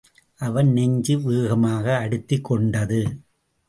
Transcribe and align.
அவன் 0.39 0.71
நெஞ்சு 0.71 1.19
வேகமாக 1.19 1.97
அடித்துக் 1.97 2.43
கொண்டது. 2.43 3.01